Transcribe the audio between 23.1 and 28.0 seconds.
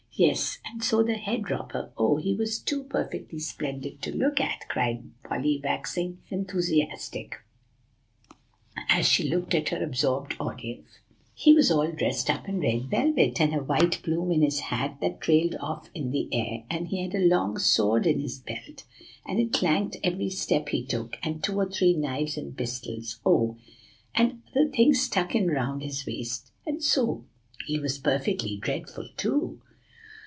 oh! and other things stuck in round his waist, so he was